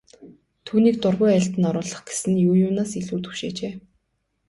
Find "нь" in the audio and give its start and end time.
1.57-1.67, 2.33-2.41